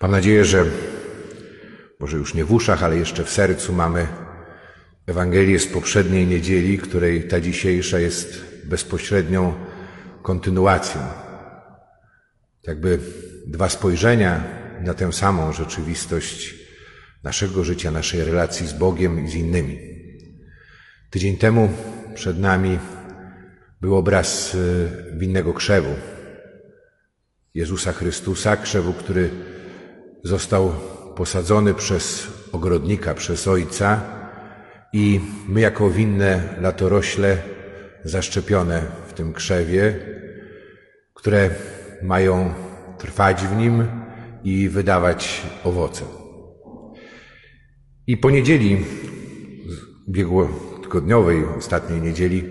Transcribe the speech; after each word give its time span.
Mam 0.00 0.10
nadzieję, 0.10 0.44
że 0.44 0.64
może 1.98 2.16
już 2.16 2.34
nie 2.34 2.44
w 2.44 2.52
uszach, 2.52 2.82
ale 2.82 2.96
jeszcze 2.96 3.24
w 3.24 3.30
sercu 3.30 3.72
mamy 3.72 4.06
Ewangelię 5.06 5.58
z 5.58 5.66
poprzedniej 5.66 6.26
niedzieli, 6.26 6.78
której 6.78 7.28
ta 7.28 7.40
dzisiejsza 7.40 7.98
jest 7.98 8.44
bezpośrednią 8.64 9.54
kontynuacją. 10.22 11.00
Jakby 12.66 12.98
dwa 13.46 13.68
spojrzenia 13.68 14.44
na 14.80 14.94
tę 14.94 15.12
samą 15.12 15.52
rzeczywistość 15.52 16.54
naszego 17.22 17.64
życia, 17.64 17.90
naszej 17.90 18.24
relacji 18.24 18.66
z 18.66 18.72
Bogiem 18.72 19.24
i 19.24 19.28
z 19.28 19.34
innymi. 19.34 19.78
Tydzień 21.10 21.36
temu 21.36 21.72
przed 22.14 22.38
nami 22.38 22.78
był 23.80 23.96
obraz 23.96 24.54
y, 24.54 24.88
winnego 25.16 25.52
krzewu. 25.54 25.94
Jezusa 27.54 27.92
Chrystusa, 27.92 28.56
krzewu, 28.56 28.92
który 28.92 29.30
został 30.24 30.72
posadzony 31.16 31.74
przez 31.74 32.26
ogrodnika, 32.52 33.14
przez 33.14 33.48
Ojca 33.48 34.00
i 34.92 35.20
my 35.48 35.60
jako 35.60 35.90
winne 35.90 36.42
latorośle 36.60 37.36
zaszczepione 38.04 38.82
w 39.06 39.12
tym 39.12 39.32
krzewie, 39.32 39.94
które 41.14 41.50
mają 42.02 42.54
trwać 42.98 43.42
w 43.42 43.56
nim 43.56 43.84
i 44.44 44.68
wydawać 44.68 45.42
owoce. 45.64 46.04
I 48.06 48.16
po 48.16 48.30
niedzieli, 48.30 48.84
biegłotygodniowej, 50.08 51.44
ostatniej 51.58 52.00
niedzieli, 52.00 52.44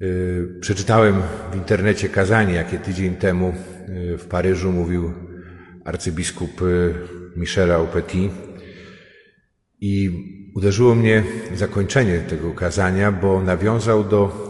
yy, 0.00 0.58
przeczytałem 0.60 1.22
w 1.52 1.56
internecie 1.56 2.08
kazanie, 2.08 2.54
jakie 2.54 2.78
tydzień 2.78 3.16
temu 3.16 3.54
yy, 3.88 4.18
w 4.18 4.26
Paryżu 4.26 4.72
mówił 4.72 5.12
arcybiskup 5.86 6.60
yy, 6.60 6.94
Michel 7.36 7.72
Aupetit. 7.72 8.32
I 9.80 10.10
uderzyło 10.54 10.94
mnie 10.94 11.24
zakończenie 11.54 12.18
tego 12.18 12.52
kazania, 12.52 13.12
bo 13.12 13.42
nawiązał 13.42 14.04
do 14.04 14.48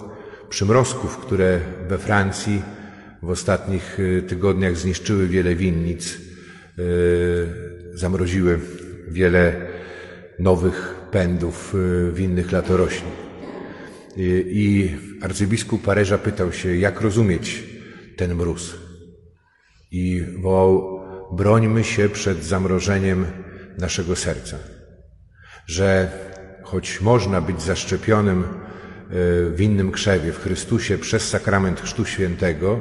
przymrozków, 0.48 1.18
które 1.18 1.60
we 1.88 1.98
Francji 1.98 2.62
w 3.22 3.30
ostatnich 3.30 3.98
tygodniach 4.28 4.76
zniszczyły 4.76 5.28
wiele 5.28 5.54
winnic, 5.54 6.18
zamroziły 7.94 8.60
wiele 9.08 9.66
nowych 10.38 10.94
pędów 11.10 11.74
winnych 12.12 12.52
latorośli. 12.52 13.08
I 14.46 14.90
arcybiskup 15.22 15.82
Paryża 15.82 16.18
pytał 16.18 16.52
się, 16.52 16.76
jak 16.76 17.00
rozumieć 17.00 17.64
ten 18.16 18.34
mróz. 18.34 18.76
I 19.90 20.22
wołał, 20.38 20.95
brońmy 21.32 21.84
się 21.84 22.08
przed 22.08 22.44
zamrożeniem 22.44 23.26
naszego 23.78 24.16
serca. 24.16 24.56
Że 25.66 26.10
choć 26.62 27.00
można 27.00 27.40
być 27.40 27.62
zaszczepionym 27.62 28.44
w 29.54 29.60
innym 29.60 29.92
krzewie, 29.92 30.32
w 30.32 30.42
Chrystusie, 30.42 30.98
przez 30.98 31.28
sakrament 31.28 31.80
Chrztu 31.80 32.04
Świętego, 32.04 32.80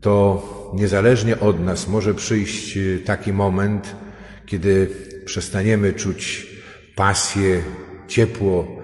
to 0.00 0.42
niezależnie 0.74 1.40
od 1.40 1.60
nas 1.60 1.88
może 1.88 2.14
przyjść 2.14 2.78
taki 3.04 3.32
moment, 3.32 3.96
kiedy 4.46 4.90
przestaniemy 5.24 5.92
czuć 5.92 6.46
pasję, 6.96 7.62
ciepło 8.08 8.82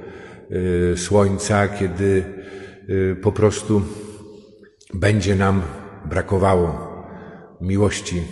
słońca, 0.96 1.68
kiedy 1.68 2.24
po 3.22 3.32
prostu 3.32 3.82
będzie 4.94 5.36
nam 5.36 5.62
brakowało 6.04 6.94
miłości, 7.60 8.22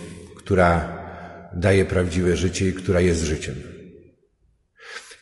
która 0.43 0.99
daje 1.53 1.85
prawdziwe 1.85 2.35
życie 2.37 2.67
i 2.67 2.73
która 2.73 3.01
jest 3.01 3.23
życiem. 3.23 3.55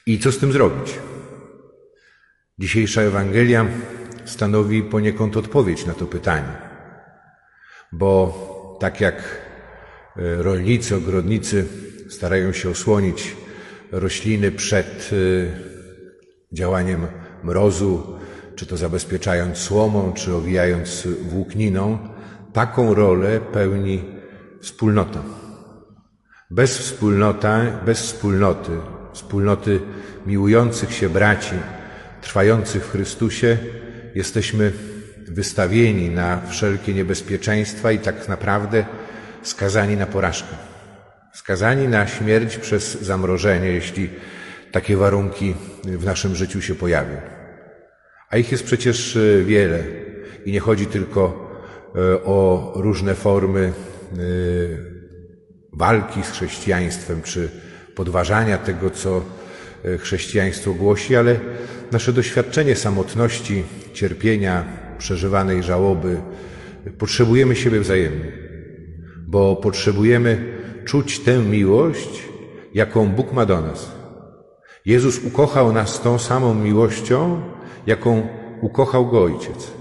I 0.06 0.20
co 0.20 0.32
z 0.32 0.38
tym 0.38 0.52
zrobić? 0.52 1.00
Dzisiejsza 2.60 3.02
Ewangelia 3.02 3.66
stanowi 4.26 4.84
poniekąd 4.84 5.38
odpowiedź 5.38 5.86
na 5.86 5.94
to 5.94 6.06
pytanie, 6.06 6.54
bo 7.92 8.78
tak 8.80 9.02
jak 9.02 9.42
rolnicy, 10.18 10.96
ogrodnicy 10.96 11.66
starają 12.10 12.54
się 12.54 12.70
osłonić 12.70 13.36
rośliny 13.92 14.52
przed 14.52 15.12
działaniem 16.54 17.08
mrozu, 17.44 18.20
czy 18.56 18.66
to 18.66 18.78
zabezpieczając 18.78 19.58
słomą, 19.58 20.14
czy 20.14 20.36
owijając 20.36 21.08
włókniną, 21.22 22.10
taką 22.54 22.94
rolę 22.94 23.40
pełni 23.40 24.21
wspólnota. 24.62 25.20
Bez 26.52 26.78
wspólnota, 26.78 27.62
bez 27.86 28.02
wspólnoty, 28.02 28.72
wspólnoty 29.14 29.80
miłujących 30.26 30.94
się 30.94 31.10
braci, 31.10 31.56
trwających 32.22 32.86
w 32.86 32.92
Chrystusie, 32.92 33.58
jesteśmy 34.16 34.72
wystawieni 35.28 36.10
na 36.10 36.42
wszelkie 36.50 36.94
niebezpieczeństwa 36.94 37.92
i 37.92 38.00
tak 38.00 38.28
naprawdę 38.28 38.86
skazani 39.44 39.98
na 39.98 40.06
porażkę. 40.06 40.56
Skazani 41.34 41.88
na 41.88 42.08
śmierć 42.08 42.58
przez 42.58 43.02
zamrożenie, 43.02 43.68
jeśli 43.68 44.10
takie 44.72 44.98
warunki 44.98 45.56
w 45.84 46.06
naszym 46.06 46.36
życiu 46.36 46.62
się 46.62 46.76
pojawią. 46.76 47.18
A 48.30 48.38
ich 48.38 48.52
jest 48.52 48.64
przecież 48.64 49.18
wiele 49.46 49.84
i 50.46 50.52
nie 50.52 50.60
chodzi 50.60 50.86
tylko 50.86 51.52
o 52.26 52.72
różne 52.76 53.16
formy 53.16 53.74
walki 55.74 56.24
z 56.24 56.30
chrześcijaństwem, 56.30 57.22
czy 57.22 57.50
podważania 57.96 58.58
tego, 58.58 58.90
co 58.90 59.22
chrześcijaństwo 60.00 60.74
głosi, 60.74 61.16
ale 61.16 61.40
nasze 61.92 62.14
doświadczenie 62.14 62.76
samotności, 62.76 63.64
cierpienia, 63.94 64.66
przeżywanej 64.98 65.64
żałoby, 65.64 66.22
potrzebujemy 66.98 67.56
siebie 67.56 67.80
wzajemnie, 67.80 68.32
bo 69.28 69.56
potrzebujemy 69.56 70.54
czuć 70.86 71.20
tę 71.20 71.40
miłość, 71.40 72.24
jaką 72.74 73.10
Bóg 73.10 73.34
ma 73.34 73.46
do 73.46 73.62
nas. 73.62 73.92
Jezus 74.86 75.24
ukochał 75.24 75.74
nas 75.74 76.02
tą 76.02 76.20
samą 76.20 76.54
miłością, 76.54 77.42
jaką 77.88 78.28
ukochał 78.62 79.08
Go 79.08 79.24
Ojciec. 79.24 79.72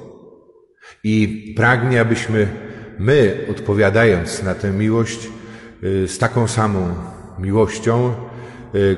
I 1.04 1.54
pragnie, 1.56 2.00
abyśmy 2.00 2.48
my, 3.00 3.46
odpowiadając 3.50 4.42
na 4.42 4.54
tę 4.54 4.70
miłość, 4.70 5.28
z 5.82 6.18
taką 6.18 6.48
samą 6.48 6.94
miłością 7.38 8.14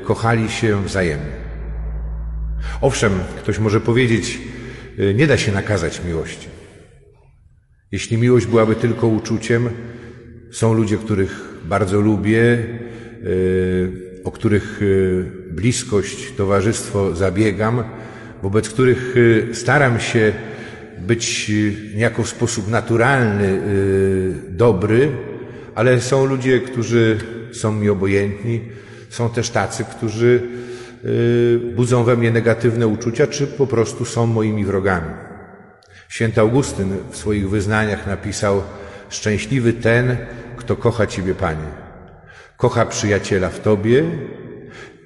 kochali 0.05 0.51
się 0.51 0.85
wzajemnie. 0.85 1.43
Owszem, 2.81 3.13
ktoś 3.37 3.59
może 3.59 3.81
powiedzieć, 3.81 4.39
nie 5.15 5.27
da 5.27 5.37
się 5.37 5.53
nakazać 5.53 6.05
miłości. 6.05 6.49
Jeśli 7.93 8.19
miłość 8.19 8.47
byłaby 8.47 8.75
tylko 8.75 9.07
uczuciem, 9.07 9.69
są 10.51 10.75
ludzie, 10.75 10.97
których 10.97 11.59
bardzo 11.65 12.01
lubię, 12.01 12.59
o 14.25 14.31
których 14.31 14.81
bliskość, 15.51 16.33
towarzystwo 16.33 17.15
zabiegam, 17.15 17.85
wobec 18.43 18.69
których 18.69 19.15
staram 19.53 20.01
się 20.01 20.33
być 21.07 21.51
niejako 21.95 22.23
w 22.23 22.29
sposób 22.29 22.71
naturalny, 22.71 23.61
dobry, 24.49 25.13
ale 25.75 26.01
są 26.01 26.27
ludzie, 26.27 26.61
którzy 26.61 27.19
są 27.53 27.73
mi 27.73 27.89
obojętni, 27.89 28.61
są 29.09 29.31
też 29.31 29.51
tacy, 29.51 29.85
którzy 29.85 30.43
budzą 31.77 32.05
we 32.05 32.17
mnie 32.17 32.31
negatywne 32.31 32.87
uczucia, 32.87 33.27
czy 33.27 33.47
po 33.47 33.67
prostu 33.67 34.05
są 34.05 34.27
moimi 34.27 34.65
wrogami. 34.65 35.15
Święty 36.09 36.41
Augustyn 36.41 36.97
w 37.11 37.17
swoich 37.17 37.51
wyznaniach 37.51 38.07
napisał: 38.07 38.63
Szczęśliwy 39.09 39.73
ten, 39.73 40.17
kto 40.57 40.77
kocha 40.77 41.07
Ciebie, 41.07 41.35
Panie. 41.35 41.83
Kocha 42.57 42.87
przyjaciela 42.87 43.49
w 43.49 43.61
Tobie 43.61 44.05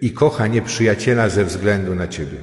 i 0.01 0.11
kocha 0.11 0.47
nieprzyjaciela 0.47 1.29
ze 1.29 1.45
względu 1.45 1.95
na 1.95 2.09
Ciebie. 2.09 2.39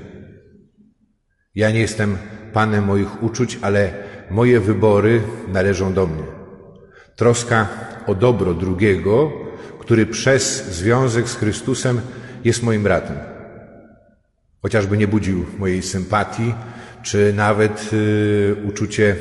Ja 1.56 1.72
nie 1.72 1.80
jestem 1.80 2.18
Panem 2.54 2.86
moich 2.86 3.24
uczuć, 3.24 3.60
ale 3.62 3.94
moje 4.30 4.60
wybory 4.60 5.22
należą 5.48 5.94
do 5.94 6.08
mnie. 6.08 6.24
Troska 7.16 7.68
o 8.08 8.16
dobro 8.16 8.54
drugiego, 8.54 9.32
który 9.80 10.06
przez 10.06 10.66
związek 10.66 11.30
z 11.30 11.36
Chrystusem 11.36 12.02
jest 12.44 12.64
moim 12.64 12.84
bratem. 12.84 13.18
Chociażby 14.62 14.98
nie 14.98 15.08
budził 15.08 15.46
mojej 15.60 15.82
sympatii, 15.82 16.54
czy 17.04 17.34
nawet 17.34 17.90
y, 17.94 18.56
uczucie 18.68 19.16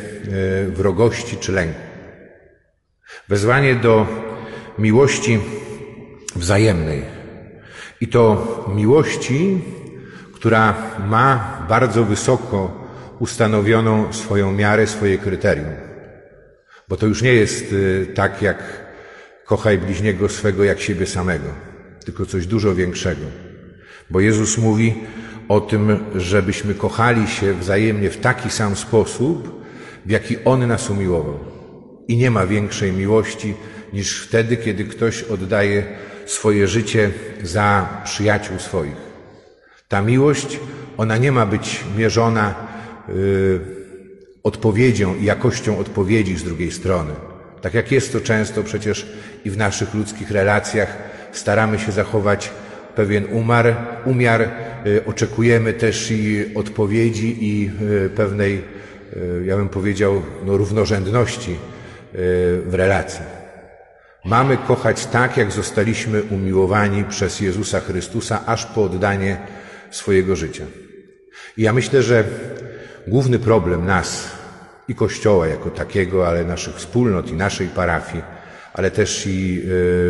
y, 0.69 0.71
wrogości 0.71 1.37
czy 1.37 1.53
lęku. 1.53 1.81
Wezwanie 3.29 3.75
do 3.75 4.07
miłości 4.79 5.41
wzajemnej. 6.37 7.03
I 8.01 8.09
to 8.09 8.65
miłości, 8.75 9.59
która 10.35 10.75
ma 11.09 11.59
bardzo 11.69 12.05
wysoko 12.05 12.82
ustanowioną 13.23 14.13
swoją 14.13 14.53
miarę, 14.53 14.87
swoje 14.87 15.19
kryterium. 15.19 15.75
Bo 16.89 16.97
to 16.97 17.07
już 17.07 17.23
nie 17.23 17.35
jest 17.35 17.73
y, 17.73 18.07
tak, 18.15 18.43
jak 18.43 18.59
kochaj 19.45 19.79
bliźniego 19.79 20.29
swego 20.29 20.65
jak 20.65 20.81
siebie 20.81 21.07
samego, 21.07 21.49
tylko 22.05 22.27
coś 22.27 22.47
dużo 22.47 22.75
większego. 22.75 23.27
Bo 24.11 24.21
Jezus 24.21 24.59
mówi 24.59 24.95
o 25.49 25.61
tym, 25.61 26.05
żebyśmy 26.15 26.75
kochali 26.75 27.29
się 27.29 27.55
wzajemnie 27.55 28.11
w 28.11 28.21
taki 28.21 28.51
sam 28.51 28.77
sposób, 28.77 29.65
w 30.07 30.11
jaki 30.11 30.37
On 30.45 30.67
nas 30.67 30.91
umiłował. 30.91 31.39
I 32.09 32.17
nie 32.17 32.31
ma 32.31 32.47
większej 32.47 32.93
miłości 32.93 33.55
niż 33.93 34.23
wtedy, 34.23 34.57
kiedy 34.57 34.85
ktoś 34.85 35.23
oddaje 35.23 35.85
swoje 36.27 36.67
życie 36.69 37.11
za 37.43 37.89
przyjaciół 38.05 38.59
swoich. 38.59 39.13
Ta 39.89 40.03
miłość, 40.03 40.59
ona 40.97 41.17
nie 41.17 41.33
ma 41.33 41.47
być 41.47 41.85
mierzona 41.97 42.55
odpowiedzią 44.43 45.17
i 45.17 45.25
jakością 45.25 45.79
odpowiedzi 45.79 46.37
z 46.37 46.45
drugiej 46.45 46.73
strony. 46.73 47.11
Tak 47.61 47.75
jak 47.75 47.93
jest 47.93 48.13
to 48.13 48.21
często 48.21 48.63
przecież 48.63 49.07
i 49.45 49.51
w 49.51 49.57
naszych 49.57 49.95
ludzkich 49.95 50.31
relacjach, 50.31 50.97
staramy 51.33 51.79
się 51.79 51.93
zachować 51.93 52.51
pewien 52.97 53.25
umar, 53.25 53.77
umiar, 54.05 54.43
y, 54.87 55.05
oczekujemy 55.07 55.73
też 55.73 56.11
i 56.11 56.55
odpowiedzi 56.55 57.37
i 57.41 57.71
y, 58.07 58.11
pewnej, 58.11 58.65
y, 59.17 59.45
ja 59.47 59.57
bym 59.57 59.69
powiedział, 59.69 60.23
no, 60.45 60.57
równorzędności 60.57 61.57
w 62.67 62.71
relacji. 62.73 63.21
Mamy 64.25 64.57
kochać 64.57 65.07
tak, 65.07 65.37
jak 65.37 65.53
zostaliśmy 65.53 66.23
umiłowani 66.23 67.05
przez 67.05 67.41
Jezusa 67.41 67.81
Chrystusa, 67.81 68.47
aż 68.47 68.67
po 68.67 68.85
oddanie 68.85 69.37
swojego 69.91 70.37
życia. 70.37 70.65
I 71.57 71.63
ja 71.63 71.73
myślę, 71.73 72.03
że 72.03 72.25
główny 73.07 73.39
problem 73.39 73.87
nas 73.87 74.31
i 74.89 74.95
Kościoła 74.95 75.47
jako 75.47 75.71
takiego, 75.71 76.29
ale 76.29 76.45
naszych 76.45 76.75
wspólnot 76.75 77.31
i 77.31 77.35
naszej 77.35 77.69
parafii, 77.69 78.25
ale 78.75 78.91
też 78.91 79.27
i 79.27 79.61
e, 79.61 79.67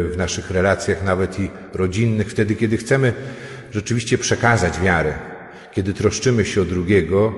w 0.08 0.14
naszych 0.16 0.50
relacjach 0.50 1.04
nawet 1.04 1.40
i 1.40 1.50
rodzinnych, 1.74 2.30
wtedy, 2.30 2.54
kiedy 2.56 2.76
chcemy 2.76 3.12
rzeczywiście 3.70 4.18
przekazać 4.18 4.80
wiarę, 4.80 5.14
kiedy 5.72 5.94
troszczymy 5.94 6.44
się 6.44 6.62
o 6.62 6.64
drugiego, 6.64 7.34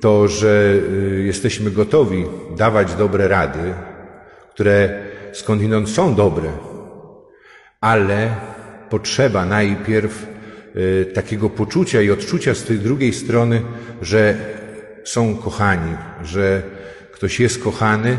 to, 0.00 0.28
że 0.28 0.74
e, 0.74 1.20
jesteśmy 1.20 1.70
gotowi 1.70 2.24
dawać 2.56 2.94
dobre 2.94 3.28
rady, 3.28 3.74
które 4.54 5.02
skądinąd 5.32 5.88
są 5.88 6.14
dobre, 6.14 6.50
ale 7.80 8.36
potrzeba 8.90 9.46
najpierw 9.46 10.26
e, 10.74 11.04
takiego 11.04 11.50
poczucia 11.50 12.02
i 12.02 12.10
odczucia 12.10 12.54
z 12.54 12.64
tej 12.64 12.78
drugiej 12.78 13.12
strony, 13.12 13.62
że 14.02 14.34
są 15.04 15.36
kochani, 15.36 15.96
że 16.22 16.62
ktoś 17.12 17.40
jest 17.40 17.62
kochany, 17.62 18.18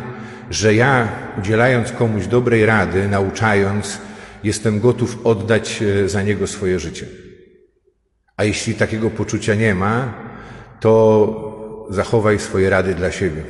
że 0.49 0.75
ja, 0.75 1.07
udzielając 1.39 1.91
komuś 1.91 2.27
dobrej 2.27 2.65
rady, 2.65 3.07
nauczając, 3.07 3.97
jestem 4.43 4.79
gotów 4.79 5.19
oddać 5.23 5.81
e, 5.81 6.09
za 6.09 6.21
niego 6.21 6.47
swoje 6.47 6.79
życie. 6.79 7.05
A 8.37 8.43
jeśli 8.43 8.73
takiego 8.73 9.09
poczucia 9.09 9.55
nie 9.55 9.75
ma, 9.75 10.13
to 10.79 11.87
zachowaj 11.89 12.39
swoje 12.39 12.69
rady 12.69 12.95
dla 12.95 13.11
siebie. 13.11 13.43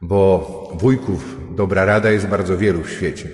Bo 0.00 0.70
wujków 0.74 1.36
dobra 1.56 1.84
rada 1.84 2.10
jest 2.10 2.26
bardzo 2.26 2.58
wielu 2.58 2.82
w 2.82 2.90
świecie. 2.90 3.28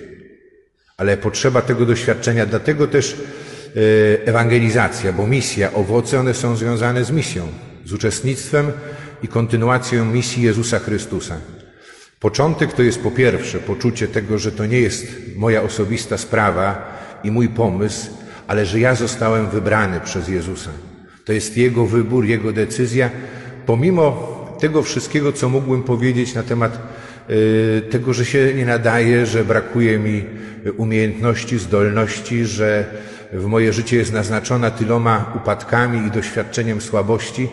Ale 0.97 1.17
potrzeba 1.17 1.61
tego 1.61 1.85
doświadczenia, 1.85 2.45
dlatego 2.45 2.87
też 2.87 3.13
e, 3.15 4.27
ewangelizacja, 4.27 5.13
bo 5.13 5.27
misja, 5.27 5.73
owoce, 5.73 6.19
one 6.19 6.33
są 6.33 6.55
związane 6.55 7.03
z 7.03 7.11
misją, 7.11 7.47
z 7.85 7.93
uczestnictwem 7.93 8.71
i 9.23 9.27
kontynuacją 9.27 10.05
misji 10.05 10.43
Jezusa 10.43 10.79
Chrystusa. 10.79 11.35
Początek 12.19 12.73
to 12.73 12.83
jest 12.83 13.03
po 13.03 13.11
pierwsze 13.11 13.59
poczucie 13.59 14.07
tego, 14.07 14.37
że 14.37 14.51
to 14.51 14.65
nie 14.65 14.79
jest 14.79 15.07
moja 15.35 15.61
osobista 15.61 16.17
sprawa 16.17 16.93
i 17.23 17.31
mój 17.31 17.49
pomysł, 17.49 18.11
ale 18.47 18.65
że 18.65 18.79
ja 18.79 18.95
zostałem 18.95 19.49
wybrany 19.49 19.99
przez 19.99 20.27
Jezusa. 20.27 20.69
To 21.25 21.33
jest 21.33 21.57
Jego 21.57 21.85
wybór, 21.85 22.25
Jego 22.25 22.51
decyzja, 22.51 23.09
pomimo 23.65 24.33
tego 24.59 24.83
wszystkiego, 24.83 25.31
co 25.31 25.49
mógłbym 25.49 25.83
powiedzieć 25.83 26.35
na 26.35 26.43
temat 26.43 26.79
y, 27.29 27.81
tego, 27.89 28.13
że 28.13 28.25
się 28.25 28.53
nie 28.53 28.65
nadaje, 28.65 29.25
że 29.25 29.45
brakuje 29.45 29.99
mi 29.99 30.25
umiejętności, 30.77 31.59
zdolności, 31.59 32.45
że 32.45 32.85
w 33.33 33.45
moje 33.45 33.73
życie 33.73 33.97
jest 33.97 34.13
naznaczona 34.13 34.71
tyloma 34.71 35.33
upadkami 35.35 36.07
i 36.07 36.11
doświadczeniem 36.11 36.81
słabości, 36.81 37.49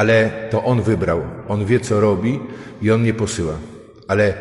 ale 0.00 0.30
to 0.50 0.64
On 0.64 0.82
wybrał. 0.82 1.20
On 1.48 1.64
wie, 1.64 1.80
co 1.80 2.00
robi 2.00 2.40
i 2.82 2.90
On 2.90 3.00
mnie 3.00 3.14
posyła 3.14 3.54
ale 4.10 4.34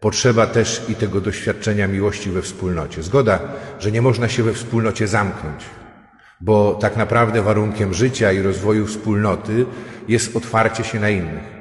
potrzeba 0.00 0.46
też 0.46 0.82
i 0.88 0.94
tego 0.94 1.20
doświadczenia 1.20 1.88
miłości 1.88 2.30
we 2.30 2.42
wspólnocie. 2.42 3.02
Zgoda, 3.02 3.38
że 3.80 3.92
nie 3.92 4.02
można 4.02 4.28
się 4.28 4.42
we 4.42 4.52
wspólnocie 4.52 5.08
zamknąć, 5.08 5.64
bo 6.40 6.74
tak 6.74 6.96
naprawdę 6.96 7.42
warunkiem 7.42 7.94
życia 7.94 8.32
i 8.32 8.42
rozwoju 8.42 8.86
wspólnoty 8.86 9.66
jest 10.08 10.36
otwarcie 10.36 10.84
się 10.84 11.00
na 11.00 11.10
innych. 11.10 11.54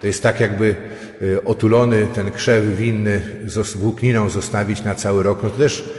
To 0.00 0.06
jest 0.06 0.22
tak, 0.22 0.40
jakby 0.40 0.76
y, 1.22 1.44
otulony 1.44 2.06
ten 2.14 2.30
krzew 2.30 2.64
winny 2.64 3.20
z 3.44 3.76
włókniną 3.76 4.28
zostawić 4.28 4.84
na 4.84 4.94
cały 4.94 5.22
rok. 5.22 5.42
No 5.42 5.50
to 5.50 5.58
też 5.58 5.94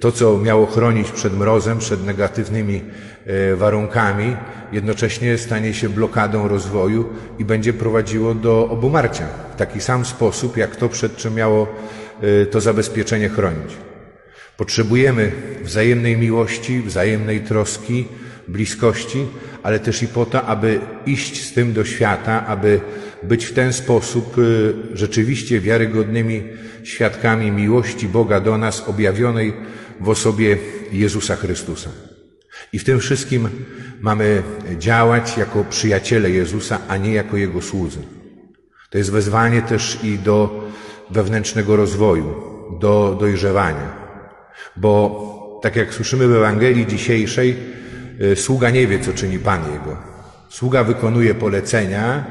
to, 0.00 0.12
co 0.12 0.38
miało 0.38 0.66
chronić 0.66 1.10
przed 1.10 1.38
mrozem, 1.38 1.78
przed 1.78 2.06
negatywnymi 2.06 2.82
e, 3.26 3.56
warunkami, 3.56 4.36
jednocześnie 4.72 5.38
stanie 5.38 5.74
się 5.74 5.88
blokadą 5.88 6.48
rozwoju 6.48 7.08
i 7.38 7.44
będzie 7.44 7.72
prowadziło 7.72 8.34
do 8.34 8.68
obumarcia 8.70 9.26
w 9.54 9.56
taki 9.56 9.80
sam 9.80 10.04
sposób, 10.04 10.56
jak 10.56 10.76
to, 10.76 10.88
przed 10.88 11.16
czym 11.16 11.34
miało 11.34 11.66
e, 12.42 12.46
to 12.46 12.60
zabezpieczenie 12.60 13.28
chronić. 13.28 13.76
Potrzebujemy 14.56 15.32
wzajemnej 15.62 16.16
miłości, 16.16 16.82
wzajemnej 16.82 17.40
troski, 17.40 18.08
bliskości, 18.48 19.26
ale 19.68 19.80
też 19.80 20.02
i 20.02 20.08
po 20.08 20.26
to, 20.26 20.44
aby 20.44 20.80
iść 21.06 21.46
z 21.46 21.52
tym 21.52 21.72
do 21.72 21.84
świata, 21.84 22.46
aby 22.46 22.80
być 23.22 23.44
w 23.44 23.54
ten 23.54 23.72
sposób 23.72 24.36
e, 24.38 24.42
rzeczywiście 24.96 25.60
wiarygodnymi 25.60 26.42
świadkami 26.82 27.50
miłości 27.50 28.08
Boga 28.08 28.40
do 28.40 28.58
nas 28.58 28.88
objawionej 28.88 29.52
w 30.00 30.08
osobie 30.08 30.56
Jezusa 30.92 31.36
Chrystusa. 31.36 31.90
I 32.72 32.78
w 32.78 32.84
tym 32.84 33.00
wszystkim 33.00 33.48
mamy 34.00 34.42
działać 34.78 35.36
jako 35.36 35.64
przyjaciele 35.64 36.30
Jezusa, 36.30 36.78
a 36.88 36.96
nie 36.96 37.12
jako 37.12 37.36
Jego 37.36 37.62
słudzy. 37.62 37.98
To 38.90 38.98
jest 38.98 39.10
wezwanie 39.10 39.62
też 39.62 39.98
i 40.02 40.18
do 40.18 40.64
wewnętrznego 41.10 41.76
rozwoju, 41.76 42.34
do 42.80 43.16
dojrzewania. 43.20 43.92
Bo 44.76 45.60
tak 45.62 45.76
jak 45.76 45.94
słyszymy 45.94 46.28
w 46.28 46.32
Ewangelii 46.32 46.86
dzisiejszej, 46.86 47.50
y, 47.50 47.77
sługa 48.34 48.70
nie 48.70 48.86
wie, 48.86 49.00
co 49.00 49.12
czyni 49.12 49.38
Pan 49.38 49.72
Jego. 49.72 49.96
Sługa 50.48 50.84
wykonuje 50.84 51.34
polecenia. 51.34 52.24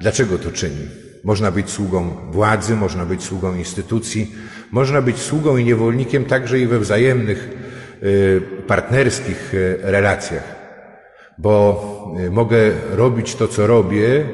Dlaczego 0.00 0.38
to 0.38 0.52
czyni? 0.52 0.88
Można 1.24 1.50
być 1.50 1.70
sługą 1.70 2.16
władzy, 2.30 2.76
można 2.76 3.04
być 3.04 3.22
sługą 3.22 3.54
instytucji, 3.54 4.34
można 4.70 5.02
być 5.02 5.18
sługą 5.18 5.56
i 5.56 5.64
niewolnikiem 5.64 6.24
także 6.24 6.58
i 6.58 6.66
we 6.66 6.78
wzajemnych 6.78 7.50
y, 8.02 8.42
partnerskich 8.66 9.54
y, 9.54 9.78
relacjach, 9.82 10.54
bo 11.38 12.14
mogę 12.30 12.70
robić 12.90 13.34
to, 13.34 13.48
co 13.48 13.66
robię 13.66 14.24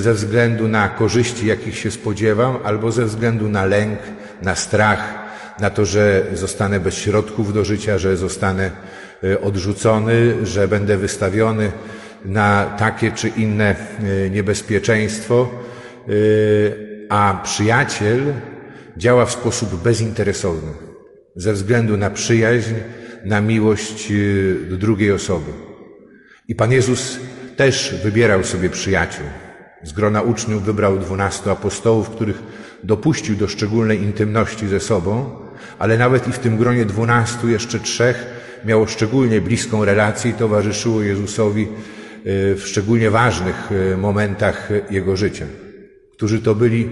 ze 0.00 0.14
względu 0.14 0.68
na 0.68 0.88
korzyści, 0.88 1.46
jakich 1.46 1.78
się 1.78 1.90
spodziewam, 1.90 2.58
albo 2.64 2.92
ze 2.92 3.04
względu 3.04 3.48
na 3.48 3.64
lęk, 3.64 3.98
na 4.42 4.54
strach, 4.54 5.14
na 5.60 5.70
to, 5.70 5.84
że 5.84 6.26
zostanę 6.32 6.80
bez 6.80 6.94
środków 6.94 7.52
do 7.52 7.64
życia, 7.64 7.98
że 7.98 8.16
zostanę 8.16 8.70
odrzucony, 9.42 10.46
że 10.46 10.68
będę 10.68 10.96
wystawiony 10.96 11.72
na 12.24 12.64
takie 12.78 13.12
czy 13.12 13.28
inne 13.28 13.76
niebezpieczeństwo, 14.30 15.50
a 17.08 17.40
przyjaciel 17.44 18.20
działa 18.96 19.26
w 19.26 19.32
sposób 19.32 19.82
bezinteresowny, 19.82 20.72
ze 21.36 21.52
względu 21.52 21.96
na 21.96 22.10
przyjaźń, 22.10 22.74
na 23.24 23.40
miłość 23.40 24.12
do 24.70 24.76
drugiej 24.76 25.12
osoby. 25.12 25.52
I 26.48 26.54
Pan 26.54 26.72
Jezus 26.72 27.20
też 27.56 27.94
wybierał 28.02 28.44
sobie 28.44 28.70
przyjaciół. 28.70 29.24
Z 29.82 29.92
grona 29.92 30.22
uczniów 30.22 30.64
wybrał 30.64 30.98
dwunastu 30.98 31.50
apostołów, 31.50 32.10
których 32.10 32.42
dopuścił 32.84 33.36
do 33.36 33.48
szczególnej 33.48 34.02
intymności 34.02 34.68
ze 34.68 34.80
sobą, 34.80 35.30
ale 35.78 35.98
nawet 35.98 36.28
i 36.28 36.32
w 36.32 36.38
tym 36.38 36.56
gronie 36.56 36.84
dwunastu 36.84 37.48
jeszcze 37.48 37.80
trzech 37.80 38.39
miało 38.64 38.86
szczególnie 38.86 39.40
bliską 39.40 39.84
relację 39.84 40.30
i 40.30 40.34
towarzyszyło 40.34 41.02
Jezusowi 41.02 41.62
y, 41.62 41.68
w 42.54 42.62
szczególnie 42.64 43.10
ważnych 43.10 43.72
y, 43.72 43.96
momentach 43.96 44.68
Jego 44.90 45.16
życia. 45.16 45.46
Którzy 46.12 46.40
to 46.40 46.54
byli 46.54 46.88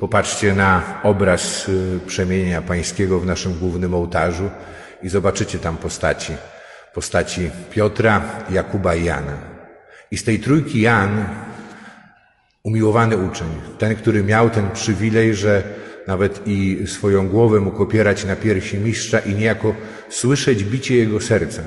Popatrzcie 0.00 0.54
na 0.54 1.00
obraz 1.02 1.68
y, 1.68 2.00
przemienienia 2.06 2.62
pańskiego 2.62 3.20
w 3.20 3.26
naszym 3.26 3.54
głównym 3.54 3.94
ołtarzu 3.94 4.50
i 5.02 5.08
zobaczycie 5.08 5.58
tam 5.58 5.76
postaci. 5.76 6.32
Postaci 6.94 7.50
Piotra, 7.70 8.22
Jakuba 8.50 8.94
i 8.94 9.04
Jana. 9.04 9.32
I 10.10 10.16
z 10.16 10.24
tej 10.24 10.38
trójki 10.38 10.80
Jan, 10.80 11.24
umiłowany 12.62 13.16
uczeń, 13.16 13.48
ten, 13.78 13.96
który 13.96 14.24
miał 14.24 14.50
ten 14.50 14.70
przywilej, 14.70 15.34
że 15.34 15.62
nawet 16.10 16.42
i 16.46 16.82
swoją 16.86 17.28
głowę 17.28 17.60
mógł 17.60 17.82
opierać 17.82 18.24
na 18.24 18.36
piersi 18.36 18.78
mistrza 18.78 19.18
i 19.18 19.34
niejako 19.34 19.74
słyszeć 20.08 20.64
bicie 20.64 20.96
jego 20.96 21.20
serca 21.20 21.62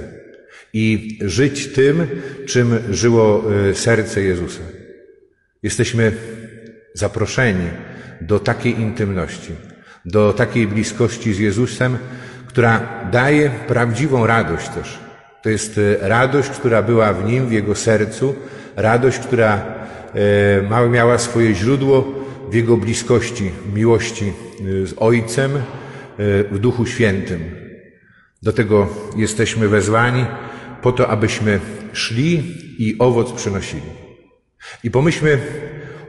i 0.73 1.17
żyć 1.21 1.73
tym, 1.73 2.07
czym 2.45 2.79
żyło 2.89 3.43
e, 3.69 3.75
serce 3.75 4.21
Jezusa. 4.21 4.61
Jesteśmy 5.63 6.11
zaproszeni 6.93 7.69
do 8.21 8.39
takiej 8.39 8.79
intymności, 8.79 9.51
do 10.05 10.33
takiej 10.33 10.67
bliskości 10.67 11.33
z 11.33 11.39
Jezusem, 11.39 11.97
która 12.47 12.81
daje 13.11 13.49
prawdziwą 13.67 14.27
radość 14.27 14.69
też. 14.69 14.99
To 15.43 15.49
jest 15.49 15.77
e, 15.77 16.07
radość, 16.09 16.49
która 16.49 16.81
była 16.81 17.13
w 17.13 17.25
nim, 17.25 17.47
w 17.47 17.51
jego 17.51 17.75
sercu, 17.75 18.35
radość, 18.75 19.19
która 19.19 19.61
e, 20.79 20.89
miała 20.89 21.17
swoje 21.17 21.55
źródło 21.55 22.22
w 22.53 22.55
jego 22.55 22.77
bliskości, 22.77 23.51
miłości 23.75 24.33
z 24.83 24.93
Ojcem, 24.97 25.51
w 26.51 26.57
Duchu 26.59 26.85
Świętym. 26.85 27.39
Do 28.43 28.53
tego 28.53 28.89
jesteśmy 29.17 29.67
wezwani 29.67 30.25
po 30.81 30.91
to, 30.91 31.07
abyśmy 31.07 31.59
szli 31.93 32.43
i 32.77 32.95
owoc 32.99 33.31
przynosili. 33.31 33.81
I 34.83 34.91
pomyślmy 34.91 35.37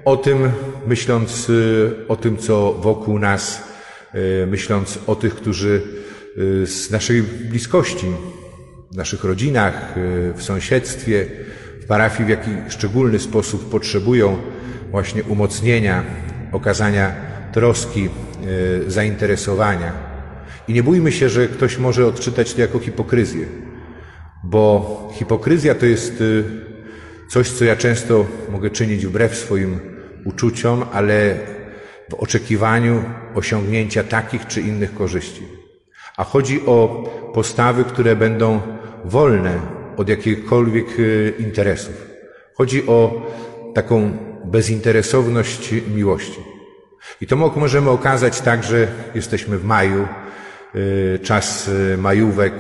o 0.05 0.17
tym, 0.17 0.51
myśląc 0.87 1.51
y, 1.51 1.95
o 2.09 2.17
tym, 2.17 2.37
co 2.37 2.73
wokół 2.73 3.19
nas, 3.19 3.69
y, 4.15 4.47
myśląc 4.47 4.99
o 5.07 5.15
tych, 5.15 5.35
którzy 5.35 5.83
y, 6.63 6.67
z 6.67 6.91
naszej 6.91 7.23
bliskości, 7.23 8.07
w 8.93 8.97
naszych 8.97 9.25
rodzinach, 9.25 9.95
w 10.35 10.43
sąsiedztwie, 10.43 11.27
w 11.81 11.87
parafii 11.87 12.27
w 12.27 12.29
jakiś 12.29 12.53
szczególny 12.69 13.19
sposób 13.19 13.71
potrzebują 13.71 14.39
właśnie 14.91 15.25
umocnienia, 15.25 16.05
okazania 16.55 17.13
troski, 17.53 18.09
zainteresowania. 18.87 19.93
I 20.69 20.73
nie 20.73 20.83
bójmy 20.83 21.13
się, 21.13 21.29
że 21.29 21.49
ktoś 21.49 21.79
może 21.79 22.07
odczytać 22.07 22.55
to 22.55 22.61
jako 22.61 22.79
hipokryzję. 22.79 23.47
Bo 24.45 25.11
hipokryzja 25.15 25.75
to 25.75 25.87
jest 25.87 26.21
y, 26.21 26.45
coś, 27.29 27.51
co 27.51 27.65
ja 27.65 27.77
często 27.77 28.27
mogę 28.53 28.71
czynić 28.71 29.07
wbrew 29.07 29.37
swoim 29.37 29.81
uczuciom, 30.25 30.85
ale 30.93 31.37
w 32.11 32.15
oczekiwaniu 32.15 33.05
osiągnięcia 33.35 34.05
takich 34.05 34.47
czy 34.47 34.61
innych 34.61 34.95
korzyści. 34.95 35.43
A 36.17 36.25
chodzi 36.25 36.67
o 36.67 37.05
postawy, 37.35 37.85
które 37.85 38.17
będą 38.17 38.61
wolne 39.05 39.61
od 39.97 40.09
jakichkolwiek 40.09 40.99
y, 40.99 41.33
interesów. 41.39 42.07
Chodzi 42.55 42.87
o 42.87 43.27
taką 43.75 44.17
bezinteresowność 44.45 45.75
miłości. 45.95 46.41
I 47.21 47.27
to 47.27 47.37
możemy 47.37 47.91
okazać 47.91 48.41
tak, 48.41 48.65
że 48.65 48.89
jesteśmy 49.15 49.59
w 49.59 49.65
maju, 49.65 50.09
y, 50.75 51.19
czas 51.23 51.71
majówek, 51.99 52.53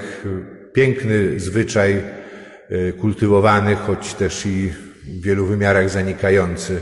piękny 0.74 1.40
zwyczaj 1.40 1.92
e, 1.92 2.92
kultywowany, 2.92 3.76
choć 3.76 4.14
też 4.14 4.46
i 4.46 4.70
w 5.04 5.22
wielu 5.22 5.46
wymiarach 5.46 5.90
zanikający. 5.90 6.80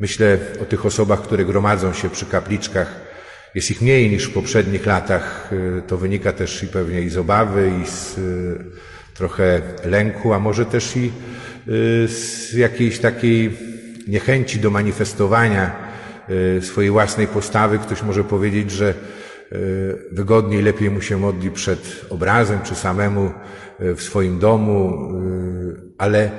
Myślę 0.00 0.38
o 0.62 0.64
tych 0.64 0.86
osobach, 0.86 1.22
które 1.22 1.44
gromadzą 1.44 1.92
się 1.92 2.10
przy 2.10 2.26
kapliczkach. 2.26 3.00
Jest 3.54 3.70
ich 3.70 3.82
mniej 3.82 4.10
niż 4.10 4.24
w 4.24 4.32
poprzednich 4.32 4.86
latach. 4.86 5.50
To 5.86 5.96
wynika 5.96 6.32
też 6.32 6.62
i 6.62 6.66
pewnie 6.66 7.02
i 7.02 7.10
z 7.10 7.16
obawy, 7.16 7.72
i 7.82 7.86
z 7.86 8.20
trochę 9.14 9.60
lęku, 9.84 10.32
a 10.32 10.38
może 10.38 10.66
też 10.66 10.96
i 10.96 11.12
z 12.06 12.52
jakiejś 12.52 12.98
takiej 12.98 13.58
niechęci 14.08 14.60
do 14.60 14.70
manifestowania 14.70 15.94
swojej 16.60 16.90
własnej 16.90 17.26
postawy. 17.26 17.78
Ktoś 17.78 18.02
może 18.02 18.24
powiedzieć, 18.24 18.70
że 18.70 18.94
E, 19.54 19.56
wygodniej, 20.12 20.62
lepiej 20.62 20.90
mu 20.90 21.00
się 21.00 21.18
modli 21.18 21.50
przed 21.50 22.06
obrazem, 22.10 22.60
czy 22.62 22.74
samemu 22.74 23.30
e, 23.80 23.94
w 23.94 24.02
swoim 24.02 24.38
domu, 24.38 25.08
ale 25.98 26.30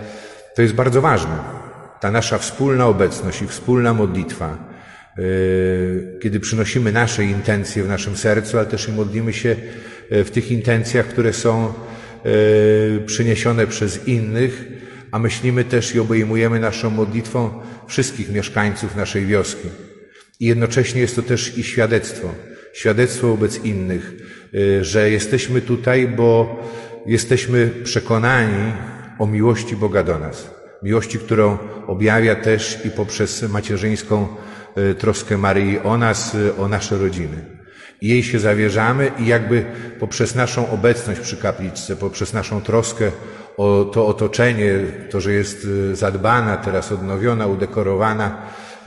to 0.56 0.62
jest 0.62 0.74
bardzo 0.74 1.02
ważne. 1.02 1.38
Ta 2.00 2.12
nasza 2.12 2.38
wspólna 2.38 2.88
obecność 2.88 3.42
i 3.42 3.48
wspólna 3.48 3.94
modlitwa, 3.94 4.76
kiedy 6.22 6.40
przynosimy 6.40 6.92
nasze 6.92 7.24
intencje 7.24 7.84
w 7.84 7.88
naszym 7.88 8.18
sercu, 8.18 8.58
ale 8.58 8.66
też 8.66 8.90
i 8.90 8.92
modlimy 8.92 9.34
się 9.34 9.56
w 10.12 10.30
tych 10.30 10.52
intencjach, 10.52 11.06
które 11.06 11.34
są 11.34 11.74
przyniesione 13.06 13.68
przez 13.68 14.08
innych, 14.08 14.75
a 15.16 15.20
myślimy 15.20 15.64
też 15.64 15.96
i 15.96 16.00
obejmujemy 16.00 16.60
naszą 16.60 16.90
modlitwą 16.90 17.62
wszystkich 17.88 18.30
mieszkańców 18.30 18.96
naszej 18.96 19.26
wioski. 19.26 19.68
I 20.40 20.46
jednocześnie 20.46 21.02
jest 21.02 21.16
to 21.16 21.22
też 21.22 21.58
i 21.58 21.64
świadectwo 21.64 22.30
świadectwo 22.74 23.28
wobec 23.28 23.64
innych, 23.64 24.14
y, 24.54 24.84
że 24.84 25.10
jesteśmy 25.10 25.62
tutaj, 25.62 26.08
bo 26.08 26.60
jesteśmy 27.06 27.70
przekonani 27.84 28.74
o 29.20 29.28
miłości 29.28 29.76
Boga 29.76 30.04
do 30.04 30.20
nas. 30.20 30.50
Miłości, 30.84 31.20
którą 31.20 31.58
objawia 31.88 32.36
też 32.36 32.86
i 32.86 32.90
poprzez 32.90 33.44
macierzyńską 33.44 34.28
y, 34.78 34.96
troskę 34.96 35.38
Maryi 35.38 35.80
o 35.80 35.98
nas, 35.98 36.36
y, 36.36 36.56
o 36.56 36.68
nasze 36.68 36.98
rodziny. 36.98 37.46
Jej 38.02 38.24
się 38.24 38.40
zawierzamy 38.40 39.12
i 39.20 39.28
jakby 39.28 39.66
poprzez 40.00 40.36
naszą 40.36 40.70
obecność 40.70 41.20
przy 41.20 41.38
kapliczce, 41.38 41.96
poprzez 41.96 42.34
naszą 42.34 42.62
troskę 42.62 43.12
o 43.58 43.86
to 43.94 44.08
otoczenie, 44.08 44.72
to, 45.10 45.22
że 45.22 45.34
jest 45.34 45.68
zadbana, 45.94 46.58
teraz 46.58 46.92
odnowiona, 46.92 47.48
udekorowana, 47.48 48.42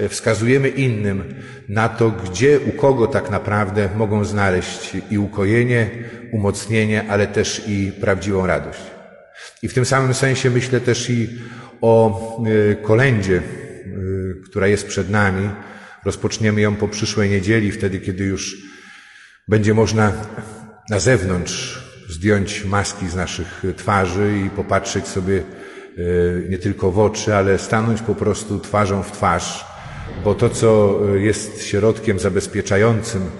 wskazujemy 0.09 0.69
innym 0.69 1.35
na 1.69 1.89
to, 1.89 2.11
gdzie, 2.11 2.61
u 2.61 2.73
kogo 2.73 3.07
tak 3.07 3.31
naprawdę 3.31 3.89
mogą 3.97 4.25
znaleźć 4.25 4.97
i 5.11 5.19
ukojenie, 5.19 5.91
umocnienie, 6.33 7.05
ale 7.11 7.27
też 7.27 7.63
i 7.67 7.93
prawdziwą 8.01 8.47
radość. 8.47 8.81
I 9.63 9.69
w 9.69 9.75
tym 9.75 9.85
samym 9.85 10.15
sensie 10.15 10.51
myślę 10.51 10.81
też 10.81 11.11
i 11.11 11.29
o 11.81 12.21
e, 12.47 12.75
kolędzie, 12.75 13.43
która 14.45 14.67
jest 14.67 14.87
przed 14.87 15.11
nami. 15.11 15.51
Rozpoczniemy 16.05 16.61
ją 16.61 16.77
po 16.77 16.89
przyszłej 16.89 17.31
niedzieli, 17.31 17.73
wtedy, 17.73 18.01
kiedy 18.01 18.25
już 18.25 18.57
będzie 19.49 19.75
można 19.75 20.13
na 20.91 20.99
zewnątrz 20.99 21.88
zdjąć 22.09 22.65
maski 22.65 23.09
z 23.09 23.15
naszych 23.15 23.63
twarzy 23.77 24.33
i 24.47 24.51
popatrzeć 24.51 25.07
sobie 25.07 25.39
e, 25.39 25.43
nie 26.49 26.59
tylko 26.59 26.93
w 26.93 26.99
oczy, 26.99 27.35
ale 27.35 27.59
stanąć 27.59 28.03
po 28.03 28.15
prostu 28.15 28.61
twarzą 28.61 29.03
w 29.03 29.13
twarz 29.13 29.69
bo 30.25 30.35
to, 30.35 30.51
co 30.51 31.01
e, 31.15 31.19
jest 31.19 31.65
środkiem 31.67 32.19
zabezpieczającym 32.19 33.31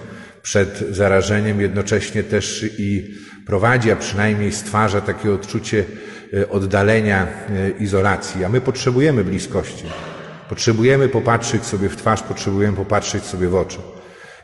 przed 0.41 0.83
zarażeniem, 0.89 1.61
jednocześnie 1.61 2.23
też 2.23 2.65
i 2.77 3.15
prowadzi, 3.45 3.91
a 3.91 3.95
przynajmniej 3.95 4.51
stwarza 4.51 5.01
takie 5.01 5.33
odczucie 5.33 5.85
e, 6.33 6.49
oddalenia, 6.49 7.27
izolacji. 7.79 8.45
A 8.45 8.49
my 8.49 8.61
potrzebujemy 8.61 9.23
bliskości. 9.23 9.85
Potrzebujemy 10.49 11.09
popatrzeć 11.09 11.65
sobie 11.65 11.89
w 11.89 11.95
twarz, 11.95 12.21
potrzebujemy 12.21 12.77
popatrzeć 12.77 13.23
sobie 13.23 13.47
w 13.47 13.55
oczy. 13.55 13.77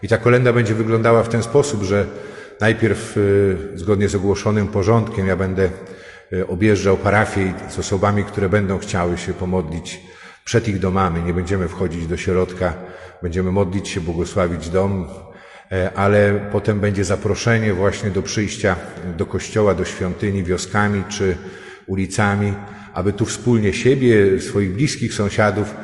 I 0.02 0.08
ta 0.08 0.18
kolenda 0.18 0.54
będzie 0.54 0.74
wyglądała 0.74 1.24
w 1.24 1.30
ten 1.30 1.44
sposób, 1.44 1.84
że 1.84 2.06
najpierw 2.62 3.20
zgodnie 3.76 4.10
z 4.10 4.16
ogłoszonym 4.16 4.68
porządkiem 4.68 5.28
ja 5.28 5.36
będę 5.36 5.70
objeżdżał 6.48 6.98
parafię 6.98 7.54
z 7.70 7.80
osobami, 7.80 8.24
które 8.24 8.50
będą 8.50 8.78
chciały 8.78 9.18
się 9.18 9.34
pomodlić 9.34 10.02
przed 10.46 10.68
ich 10.68 10.80
domami. 10.80 11.24
Nie 11.24 11.34
będziemy 11.34 11.68
wchodzić 11.68 12.08
do 12.08 12.18
środka, 12.18 12.74
będziemy 13.22 13.52
modlić 13.52 13.90
się, 13.90 14.02
błogosławić 14.02 14.70
dom, 14.70 15.08
e, 15.72 15.92
ale 15.96 16.50
potem 16.52 16.80
będzie 16.80 17.04
zaproszenie 17.04 17.74
właśnie 17.74 18.12
do 18.12 18.22
przyjścia 18.22 18.76
do 19.18 19.26
kościoła, 19.26 19.74
do 19.74 19.86
świątyni, 19.86 20.44
wioskami 20.44 21.04
czy 21.10 21.38
ulicami, 21.88 22.54
aby 22.94 23.14
tu 23.14 23.26
wspólnie 23.26 23.74
siebie, 23.74 24.42
swoich 24.42 24.74
bliskich 24.74 25.14
sąsiadów 25.14 25.76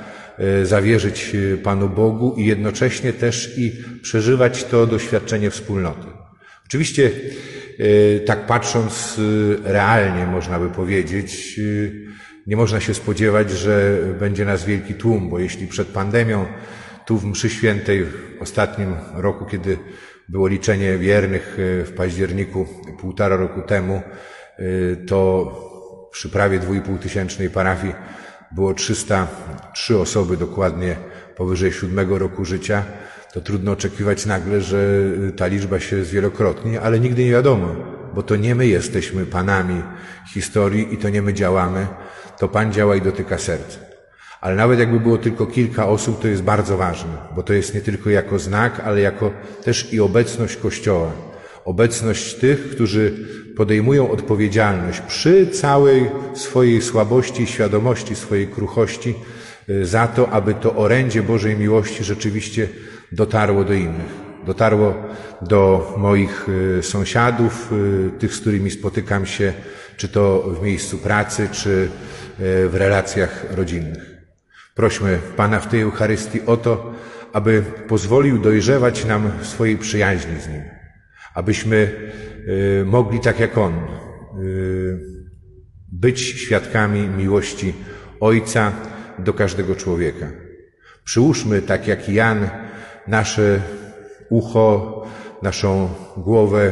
zawierzyć 0.63 1.35
Panu 1.63 1.89
Bogu 1.89 2.35
i 2.37 2.45
jednocześnie 2.45 3.13
też 3.13 3.57
i 3.57 3.83
przeżywać 4.01 4.63
to 4.63 4.87
doświadczenie 4.87 5.49
wspólnoty. 5.49 6.20
Oczywiście, 6.71 7.11
tak 8.25 8.45
patrząc 8.45 9.19
realnie, 9.63 10.25
można 10.25 10.59
by 10.59 10.69
powiedzieć, 10.69 11.59
nie 12.47 12.55
można 12.55 12.79
się 12.79 12.93
spodziewać, 12.93 13.51
że 13.51 13.97
będzie 14.19 14.45
nas 14.45 14.65
wielki 14.65 14.93
tłum, 14.93 15.29
bo 15.29 15.39
jeśli 15.39 15.67
przed 15.67 15.87
pandemią 15.87 16.45
tu 17.05 17.17
w 17.17 17.25
mszy 17.25 17.49
świętej 17.49 18.05
w 18.05 18.41
ostatnim 18.41 18.95
roku, 19.13 19.45
kiedy 19.45 19.77
było 20.29 20.47
liczenie 20.47 20.97
wiernych 20.97 21.57
e, 21.59 21.83
w 21.85 21.93
październiku 21.93 22.67
półtora 22.99 23.35
roku 23.35 23.61
temu, 23.61 24.01
e, 24.57 24.95
to 24.95 25.51
przy 26.11 26.29
prawie 26.29 26.59
dwójpół 26.59 26.97
tysięcznej 26.97 27.49
parafii 27.49 27.93
było 28.51 28.73
303 28.73 29.97
osoby 29.97 30.37
dokładnie 30.37 30.95
powyżej 31.35 31.71
siódmego 31.71 32.19
roku 32.19 32.45
życia, 32.45 32.83
to 33.33 33.41
trudno 33.41 33.71
oczekiwać 33.71 34.25
nagle, 34.25 34.61
że 34.61 35.00
ta 35.38 35.47
liczba 35.47 35.79
się 35.79 36.03
zwielokrotni, 36.03 36.77
ale 36.77 37.00
nigdy 37.00 37.25
nie 37.25 37.31
wiadomo, 37.31 37.75
bo 38.15 38.23
to 38.23 38.35
nie 38.35 38.55
my 38.55 38.67
jesteśmy 38.67 39.25
panami 39.25 39.81
historii 40.33 40.93
i 40.93 40.97
to 40.97 41.09
nie 41.09 41.21
my 41.21 41.33
działamy, 41.33 41.88
to 42.39 42.47
Pan 42.47 42.73
działa 42.73 42.95
i 42.95 43.01
dotyka 43.01 43.38
serca. 43.38 43.79
Ale 44.41 44.55
nawet 44.55 44.79
jakby 44.79 45.00
było 45.00 45.17
tylko 45.17 45.45
kilka 45.45 45.88
osób, 45.88 46.21
to 46.21 46.27
jest 46.27 46.43
bardzo 46.43 46.77
ważne, 46.77 47.11
bo 47.35 47.43
to 47.43 47.53
jest 47.53 47.75
nie 47.75 47.81
tylko 47.81 48.09
jako 48.09 48.39
znak, 48.39 48.79
ale 48.85 49.01
jako 49.01 49.31
też 49.63 49.93
i 49.93 50.00
obecność 50.00 50.55
Kościoła. 50.57 51.11
Obecność 51.65 52.35
tych, 52.35 52.69
którzy 52.69 53.13
podejmują 53.57 54.11
odpowiedzialność 54.11 55.01
przy 55.01 55.47
całej 55.47 56.09
swojej 56.33 56.81
słabości 56.81 57.47
świadomości 57.47 58.15
swojej 58.15 58.47
kruchości 58.47 59.15
y, 59.69 59.85
za 59.85 60.07
to, 60.07 60.29
aby 60.29 60.53
to 60.53 60.75
orędzie 60.75 61.23
Bożej 61.23 61.57
miłości 61.57 62.03
rzeczywiście 62.03 62.67
dotarło 63.12 63.63
do 63.63 63.74
innych. 63.74 64.22
Dotarło 64.46 64.96
do 65.41 65.94
moich 65.98 66.50
y, 66.80 66.84
sąsiadów, 66.84 67.72
y, 67.72 68.20
tych, 68.20 68.36
z 68.36 68.39
którymi 68.39 68.72
spotykam 68.72 69.25
się, 69.25 69.53
czy 69.98 70.10
to 70.10 70.41
w 70.41 70.63
miejscu 70.63 70.98
pracy, 70.98 71.50
czy 71.51 71.89
w 72.39 72.72
relacjach 72.74 73.46
rodzinnych. 73.51 74.12
Prośmy 74.75 75.20
Pana 75.36 75.60
w 75.60 75.68
tej 75.68 75.82
Eucharystii 75.82 76.41
o 76.46 76.58
to, 76.58 76.94
aby 77.34 77.63
pozwolił 77.88 78.38
dojrzewać 78.38 79.06
nam 79.06 79.32
swojej 79.41 79.77
przyjaźni 79.77 80.41
z 80.41 80.48
Nim, 80.48 80.62
abyśmy 81.34 81.75
y, 82.82 82.86
mogli 82.86 83.20
tak 83.20 83.39
jak 83.39 83.58
On 83.58 83.74
y, 83.74 85.00
być 85.91 86.20
świadkami 86.22 87.08
miłości 87.08 87.74
Ojca 88.20 88.72
do 89.20 89.34
każdego 89.34 89.75
człowieka. 89.75 90.27
Przyłóżmy 91.03 91.62
tak 91.62 91.88
jak 91.88 92.10
Jan 92.10 92.50
nasze 93.08 93.62
ucho, 94.29 95.01
naszą 95.41 95.89
głowę 96.17 96.72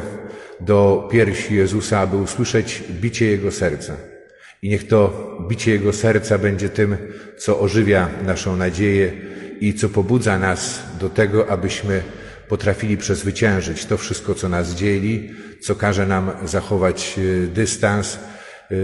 do 0.59 1.07
piersi 1.11 1.55
Jezusa, 1.55 1.99
aby 1.99 2.17
usłyszeć 2.17 2.83
bicie 2.91 3.25
Jego 3.25 3.51
serca. 3.51 3.97
I 4.61 4.69
niech 4.69 4.87
to 4.87 5.27
bicie 5.49 5.71
Jego 5.71 5.93
serca 5.93 6.37
będzie 6.37 6.69
tym, 6.69 6.97
co 7.37 7.59
ożywia 7.59 8.09
naszą 8.25 8.55
nadzieję 8.55 9.11
i 9.59 9.73
co 9.73 9.89
pobudza 9.89 10.39
nas 10.39 10.83
do 10.99 11.09
tego, 11.09 11.49
abyśmy 11.49 12.01
potrafili 12.47 12.97
przezwyciężyć 12.97 13.85
to 13.85 13.97
wszystko, 13.97 14.35
co 14.35 14.49
nas 14.49 14.75
dzieli, 14.75 15.29
co 15.61 15.75
każe 15.75 16.05
nam 16.05 16.31
zachować 16.45 17.19
e, 17.19 17.47
dystans. 17.47 18.19
E, 18.71 18.75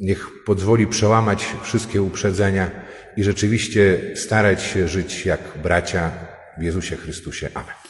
niech 0.00 0.44
pozwoli 0.44 0.86
przełamać 0.86 1.46
wszystkie 1.62 2.02
uprzedzenia 2.02 2.70
i 3.16 3.24
rzeczywiście 3.24 4.00
starać 4.14 4.62
się 4.62 4.88
żyć 4.88 5.26
jak 5.26 5.40
bracia 5.62 6.31
w 6.58 6.62
Jezusie 6.62 6.96
Chrystusie. 6.96 7.48
Amen. 7.54 7.81